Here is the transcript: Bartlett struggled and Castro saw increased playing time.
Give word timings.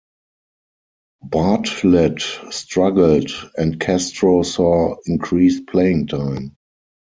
Bartlett 1.21 2.21
struggled 2.49 3.29
and 3.55 3.79
Castro 3.79 4.41
saw 4.41 4.95
increased 5.05 5.67
playing 5.67 6.07
time. 6.07 6.57